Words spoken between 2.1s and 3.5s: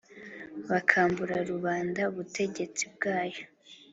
ubutegetsi bwayo